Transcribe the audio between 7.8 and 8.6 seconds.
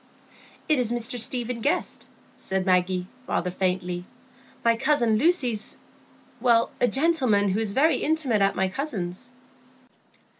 intimate at